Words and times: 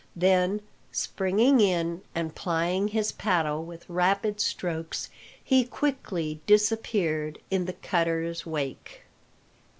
Then 0.15 0.61
springing 0.91 1.59
in, 1.59 2.01
and 2.15 2.33
plying 2.33 2.87
his 2.87 3.11
paddle 3.11 3.63
with 3.63 3.87
rapid 3.87 4.39
strokes, 4.41 5.11
he 5.43 5.63
quickly 5.63 6.41
disappeared 6.47 7.37
in 7.51 7.65
the 7.65 7.73
cutter's 7.73 8.43
wake. 8.43 9.03